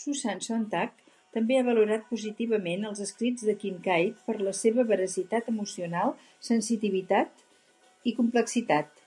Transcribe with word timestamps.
Susan 0.00 0.40
Sontag 0.46 1.00
també 1.36 1.56
ha 1.60 1.64
valorat 1.68 2.04
positivament 2.10 2.86
els 2.90 3.00
escrits 3.06 3.48
de 3.48 3.54
Kincaid 3.64 4.20
per 4.28 4.36
la 4.50 4.52
seva 4.58 4.84
"veracitat 4.92 5.50
emocional", 5.54 6.14
sensitivitat 6.50 7.44
i 8.12 8.14
complexitat. 8.20 9.06